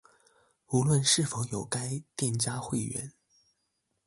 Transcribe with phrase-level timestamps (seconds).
[0.65, 3.13] 無論是否有該店家會員